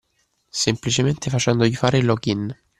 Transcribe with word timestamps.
Semplicemente 0.49 1.29
facendogli 1.29 1.75
fare 1.75 2.01
login. 2.01 2.57